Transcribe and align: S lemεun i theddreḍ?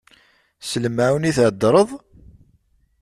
S 0.69 0.71
lemεun 0.83 1.27
i 1.29 1.31
theddreḍ? 1.37 1.89